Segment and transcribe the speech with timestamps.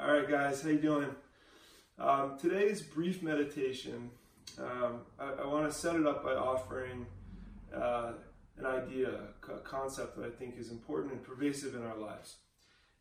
[0.00, 1.08] All right, guys, how you doing?
[1.98, 4.10] Um, today's brief meditation,
[4.56, 7.04] um, I, I want to set it up by offering
[7.74, 8.12] uh,
[8.58, 9.10] an idea,
[9.52, 12.36] a concept that I think is important and pervasive in our lives,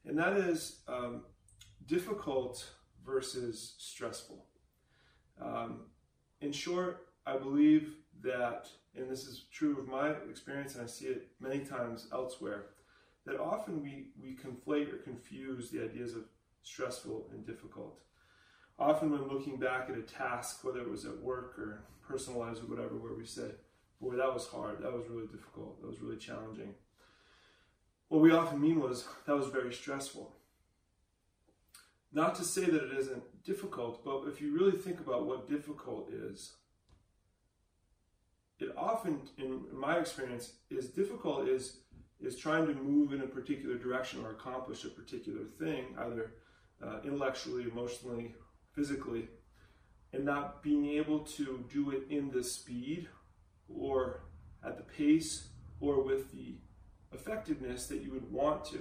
[0.08, 1.22] and that is um,
[1.86, 2.68] difficult
[3.06, 4.46] versus stressful.
[5.40, 5.82] Um,
[6.42, 7.92] in short, I believe
[8.24, 12.70] that, and this is true of my experience, and I see it many times elsewhere,
[13.28, 16.24] that often we, we conflate or confuse the ideas of
[16.68, 18.00] stressful and difficult.
[18.80, 22.60] Often, when looking back at a task, whether it was at work or personal lives
[22.60, 23.50] or whatever, where we say,
[24.00, 26.76] Boy, that was hard, that was really difficult, that was really challenging.
[28.10, 30.34] What we often mean was, That was very stressful.
[32.14, 36.10] Not to say that it isn't difficult, but if you really think about what difficult
[36.12, 36.54] is,
[38.60, 41.78] it often, in my experience, is difficult is
[42.20, 46.34] is trying to move in a particular direction or accomplish a particular thing, either
[46.84, 48.36] uh, intellectually, emotionally,
[48.74, 49.28] physically,
[50.14, 53.08] and not being able to do it in the speed
[53.68, 54.22] or
[54.64, 56.56] at the pace or with the
[57.14, 58.80] effectiveness that you would want to.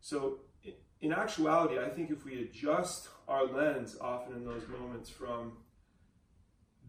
[0.00, 0.40] So,
[1.00, 5.52] in actuality, I think if we adjust our lens often in those moments from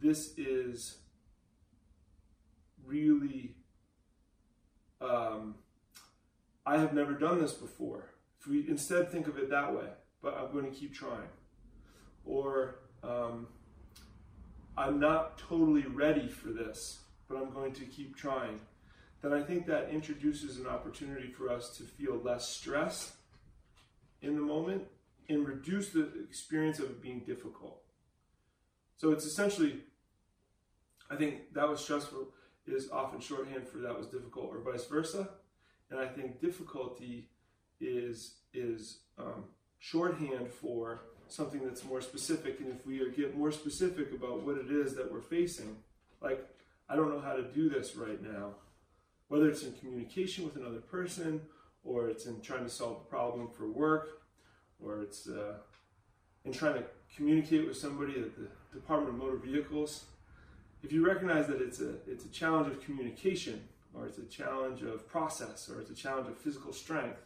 [0.01, 0.97] this is
[2.85, 3.55] really,
[4.99, 5.55] um,
[6.65, 8.10] I have never done this before
[8.41, 9.87] if we instead think of it that way,
[10.21, 11.29] but I'm going to keep trying.
[12.25, 13.47] Or um,
[14.75, 18.59] I'm not totally ready for this, but I'm going to keep trying.
[19.21, 23.13] Then I think that introduces an opportunity for us to feel less stress
[24.23, 24.83] in the moment
[25.29, 27.83] and reduce the experience of it being difficult.
[28.97, 29.81] So it's essentially,
[31.09, 32.29] I think that was stressful
[32.67, 35.29] is often shorthand for that was difficult or vice versa.
[35.89, 37.30] And I think difficulty
[37.81, 39.45] is is um,
[39.79, 42.59] shorthand for something that's more specific.
[42.59, 45.77] And if we get more specific about what it is that we're facing,
[46.21, 46.47] like
[46.89, 48.55] I don't know how to do this right now,
[49.29, 51.41] whether it's in communication with another person,
[51.83, 54.21] or it's in trying to solve a problem for work,
[54.83, 55.53] or it's uh,
[56.45, 56.83] in trying to
[57.15, 60.05] communicate with somebody at the Department of Motor Vehicles.
[60.83, 63.61] If you recognize that it's a it's a challenge of communication,
[63.93, 67.19] or it's a challenge of process, or it's a challenge of physical strength,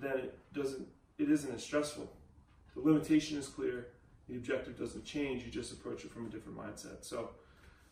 [0.00, 0.86] then it doesn't
[1.18, 2.10] it isn't as stressful.
[2.74, 3.88] The limitation is clear.
[4.28, 5.44] The objective doesn't change.
[5.44, 7.04] You just approach it from a different mindset.
[7.04, 7.30] So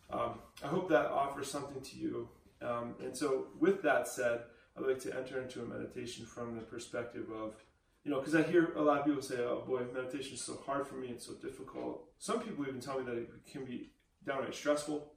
[0.09, 2.29] um, I hope that offers something to you.
[2.61, 4.41] Um, and so, with that said,
[4.77, 7.55] I'd like to enter into a meditation from the perspective of,
[8.03, 10.61] you know, because I hear a lot of people say, oh boy, meditation is so
[10.65, 12.03] hard for me, it's so difficult.
[12.19, 13.89] Some people even tell me that it can be
[14.25, 15.11] downright stressful.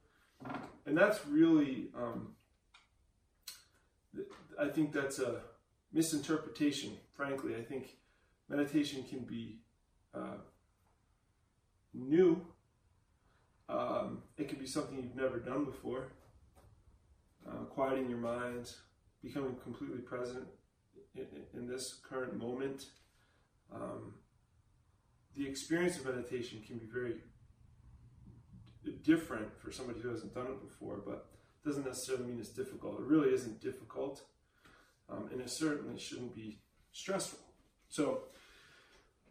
[0.85, 2.29] And that's really, um,
[4.59, 5.41] I think that's a,
[5.91, 7.55] misinterpretation, frankly.
[7.55, 7.97] I think
[8.47, 9.59] meditation can be
[10.13, 10.37] uh,
[11.93, 12.41] new.
[13.67, 16.13] Um, it can be something you've never done before.
[17.47, 18.71] Uh, quieting your mind,
[19.23, 20.45] becoming completely present
[21.15, 22.85] in, in this current moment.
[23.73, 24.15] Um,
[25.35, 27.15] the experience of meditation can be very
[29.03, 31.27] different for somebody who hasn't done it before, but
[31.65, 32.99] doesn't necessarily mean it's difficult.
[32.99, 34.21] It really isn't difficult
[35.11, 36.59] um, and it certainly shouldn't be
[36.91, 37.39] stressful.
[37.89, 38.23] So,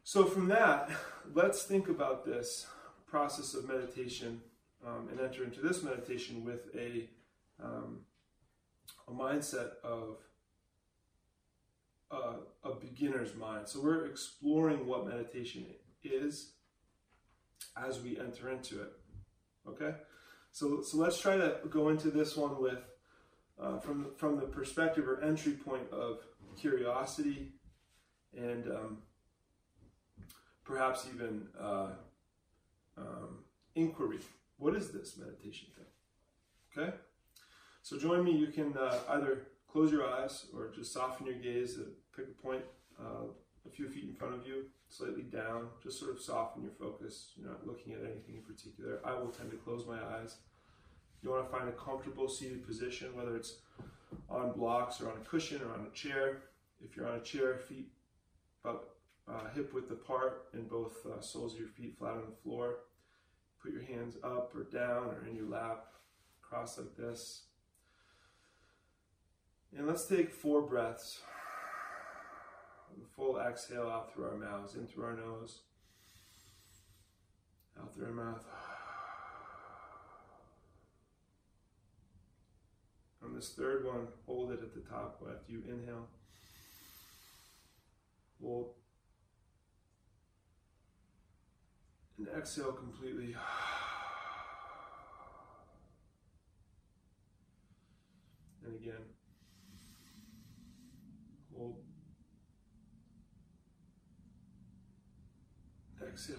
[0.04, 0.90] so from that,
[1.34, 2.66] let's think about this
[3.06, 4.40] process of meditation
[4.86, 7.08] um, and enter into this meditation with a
[7.62, 8.00] um,
[9.08, 10.18] a mindset of
[12.10, 12.34] uh,
[12.64, 13.68] a beginner's mind.
[13.68, 15.66] So we're exploring what meditation
[16.02, 16.52] is
[17.76, 18.92] as we enter into it.
[19.68, 19.94] Okay,
[20.52, 22.78] so so let's try to go into this one with
[23.60, 26.20] uh, from from the perspective or entry point of
[26.56, 27.52] curiosity
[28.36, 28.98] and um,
[30.64, 31.90] perhaps even uh,
[32.96, 33.38] um,
[33.74, 34.18] inquiry.
[34.58, 36.84] What is this meditation thing?
[36.84, 36.96] Okay,
[37.82, 38.32] so join me.
[38.32, 41.78] You can uh, either close your eyes or just soften your gaze.
[42.14, 42.62] pick a point
[43.00, 43.28] uh,
[43.66, 45.68] a few feet in front of you, slightly down.
[45.82, 47.32] Just sort of soften your focus.
[47.36, 49.00] You're not looking at anything in particular.
[49.04, 50.36] I will tend to close my eyes
[51.22, 53.58] you want to find a comfortable seated position, whether it's
[54.30, 56.42] on blocks or on a cushion or on a chair.
[56.80, 57.88] If you're on a chair, feet
[58.64, 58.90] about
[59.28, 62.76] uh, hip width apart and both uh, soles of your feet flat on the floor.
[63.62, 65.86] Put your hands up or down or in your lap,
[66.40, 67.42] cross like this.
[69.76, 71.20] And let's take four breaths.
[73.14, 75.60] full exhale out through our mouths, in through our nose,
[77.78, 78.44] out through our mouth.
[83.38, 86.08] This third one, hold it at the top after you inhale.
[88.42, 88.74] Hold.
[92.18, 93.36] And exhale completely.
[98.66, 99.04] And again,
[101.56, 101.76] hold.
[106.02, 106.38] Exhale.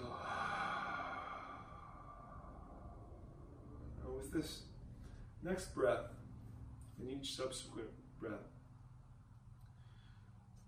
[4.03, 4.63] Now with this
[5.41, 6.19] next breath,
[6.99, 8.51] and each subsequent breath,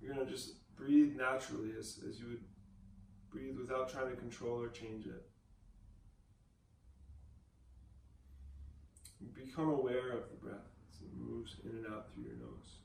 [0.02, 2.44] you're going to just breathe naturally as, as you would
[3.30, 5.28] breathe without trying to control or change it.
[9.36, 12.78] Become aware of the breath as it moves in and out through your nose.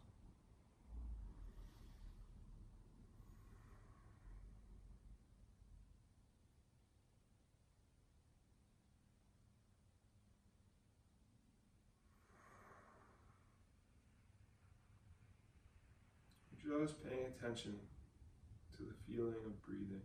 [16.67, 17.79] Just paying attention
[18.77, 20.03] to the feeling of breathing.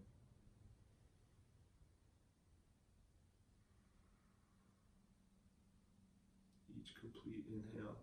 [6.69, 7.97] Each complete inhale.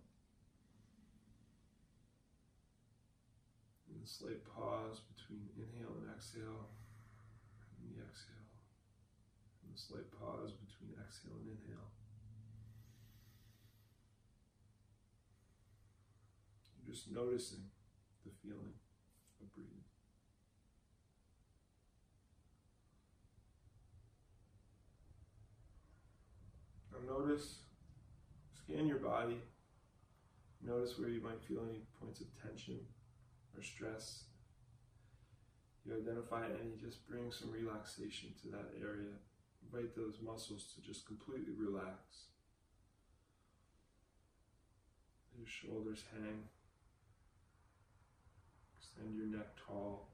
[3.94, 6.66] And a slight pause between inhale and exhale,
[7.78, 8.50] and the exhale.
[9.62, 11.94] And a slight pause between exhale and inhale.
[16.84, 17.70] Just noticing
[18.28, 18.74] the feeling
[19.40, 19.84] of breathing.
[26.92, 27.60] Now notice,
[28.54, 29.38] scan your body.
[30.62, 32.80] Notice where you might feel any points of tension
[33.56, 34.24] or stress.
[35.86, 39.16] You identify any, just bring some relaxation to that area.
[39.64, 42.28] Invite those muscles to just completely relax.
[45.36, 46.42] Your shoulders hang.
[48.98, 50.08] Extend your neck tall.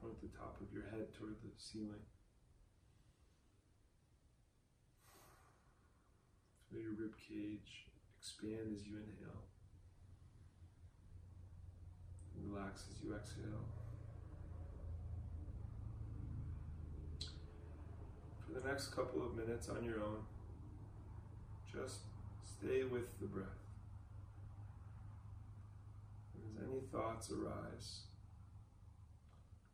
[0.00, 2.06] Point the top of your head toward the ceiling.
[6.70, 7.86] Feel your rib cage
[8.18, 9.42] expand as you inhale.
[12.42, 13.66] Relax as you exhale.
[18.46, 20.24] For the next couple of minutes on your own,
[21.72, 22.00] just
[22.44, 23.61] stay with the breath
[26.60, 28.02] any thoughts arise,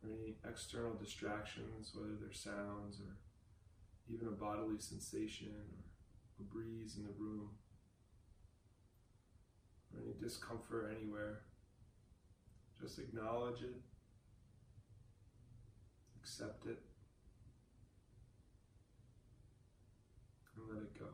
[0.03, 3.17] or any external distractions, whether they're sounds or
[4.11, 5.83] even a bodily sensation or
[6.39, 7.49] a breeze in the room,
[9.93, 11.41] or any discomfort anywhere,
[12.79, 13.75] just acknowledge it,
[16.21, 16.79] accept it,
[20.55, 21.07] and let it go.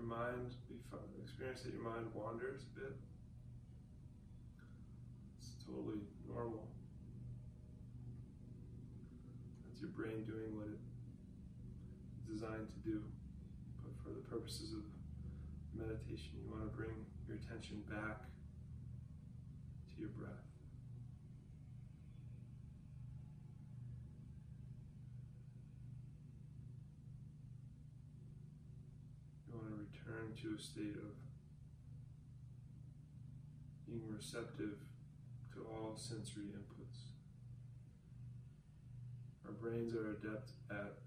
[0.00, 0.54] Your mind,
[1.22, 2.96] experience that your mind wanders a bit,
[5.38, 6.68] it's totally normal.
[9.66, 10.88] That's your brain doing what it's
[12.32, 13.04] designed to do.
[13.84, 14.84] But for the purposes of
[15.76, 20.49] meditation, you want to bring your attention back to your breath.
[30.36, 31.14] To a state of
[33.86, 34.78] being receptive
[35.52, 37.10] to all sensory inputs.
[39.44, 40.98] Our brains are adept at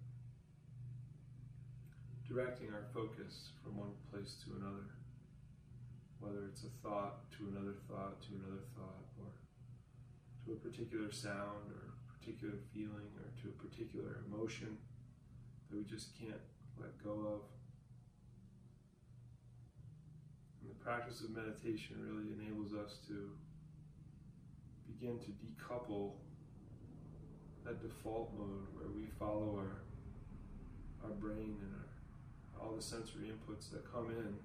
[2.28, 4.90] directing our focus from one place to another,
[6.20, 9.32] whether it's a thought to another thought to another thought, or
[10.46, 14.78] to a particular sound, or a particular feeling, or to a particular emotion
[15.70, 16.42] that we just can't
[16.78, 17.53] let go of.
[20.84, 23.32] Practice of meditation really enables us to
[24.86, 26.12] begin to decouple
[27.64, 29.82] that default mode where we follow our
[31.04, 34.36] our brain and our, all the sensory inputs that come in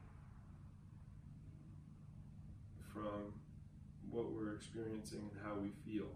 [2.93, 3.33] from
[4.11, 6.09] what we're experiencing and how we feel.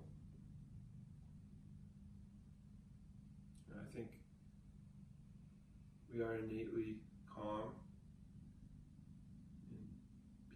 [3.70, 4.08] And I think
[6.12, 6.96] we are innately
[7.32, 7.72] calm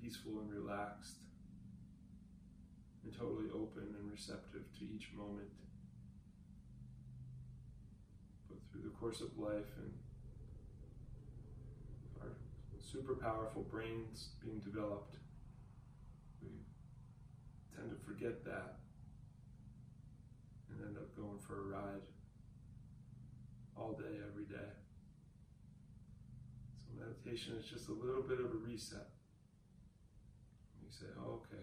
[0.07, 1.17] peaceful and relaxed
[3.03, 5.49] and totally open and receptive to each moment.
[8.49, 9.93] But through the course of life and
[12.23, 12.29] our
[12.81, 15.17] super powerful brains being developed,
[16.41, 16.51] we
[17.75, 18.77] tend to forget that
[20.71, 22.07] and end up going for a ride
[23.77, 24.71] all day, every day.
[26.79, 29.16] So meditation is just a little bit of a reset.
[30.99, 31.63] Say, oh, okay,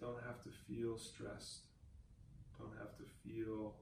[0.00, 1.62] don't have to feel stressed,
[2.56, 3.74] don't have to feel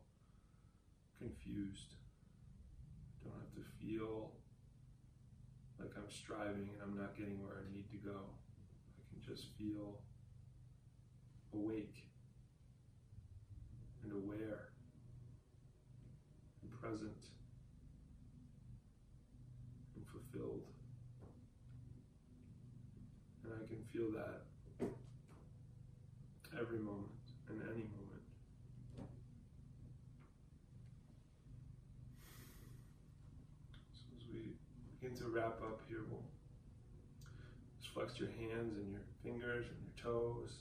[1.19, 1.97] confused,
[3.23, 4.33] don't have to feel
[5.79, 8.21] like I'm striving and I'm not getting where I need to go.
[8.99, 10.01] I can just feel
[11.55, 12.05] awake
[14.05, 14.69] and aware
[16.63, 17.17] and present
[19.97, 20.65] and fulfilled.
[23.45, 24.43] And I can feel that
[26.59, 27.11] every moment
[27.49, 28.25] and any moment.
[33.93, 34.55] So as we
[35.01, 36.23] begin to wrap up here, we'll
[37.81, 40.59] just flex your hands and your fingers and your toes.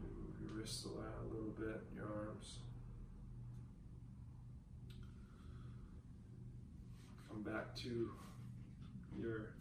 [0.00, 2.58] Move your wrists a little bit, your arms.
[7.28, 8.10] Come back to
[9.16, 9.54] your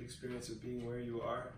[0.00, 1.52] experience of being where you are.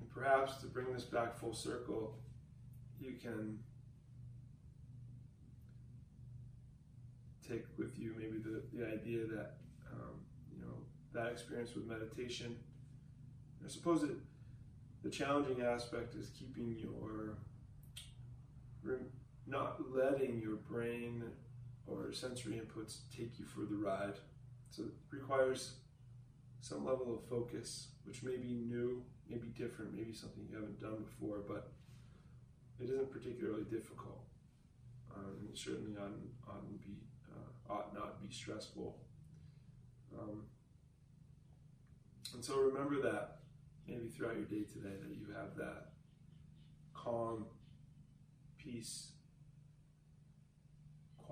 [0.00, 2.16] And perhaps to bring this back full circle,
[3.00, 3.58] you can
[7.48, 9.54] take with you maybe the, the idea that
[9.92, 10.20] um,
[10.52, 10.74] you know
[11.12, 12.56] that experience with meditation.
[13.64, 14.16] I suppose it,
[15.04, 17.36] the challenging aspect is keeping your
[19.52, 21.22] not letting your brain
[21.86, 24.14] or sensory inputs take you for the ride.
[24.70, 25.74] So it requires
[26.60, 30.80] some level of focus, which may be new, may be different, maybe something you haven't
[30.80, 31.72] done before, but
[32.80, 34.24] it isn't particularly difficult.
[35.14, 36.12] Um, certainly ought,
[36.48, 36.96] ought, be,
[37.30, 38.96] uh, ought not be stressful.
[40.18, 40.44] Um,
[42.32, 43.40] and so remember that
[43.86, 45.90] maybe throughout your day today that you have that
[46.94, 47.44] calm,
[48.56, 49.11] peace,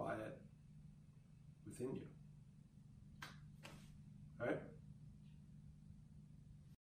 [0.01, 0.39] quiet
[1.67, 2.10] within you.